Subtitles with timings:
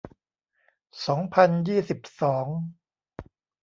[1.07, 2.47] สองพันยี่สิบสอง